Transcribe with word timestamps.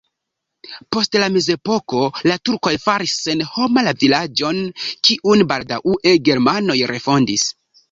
Post 0.95 1.17
la 1.23 1.27
mezepoko 1.35 1.99
la 2.31 2.37
turkoj 2.49 2.73
faris 2.87 3.13
senhoma 3.27 3.85
la 3.89 3.95
vilaĝon, 4.05 4.65
kiun 5.11 5.47
baldaŭe 5.55 6.17
germanoj 6.33 6.81
refondis. 6.97 7.49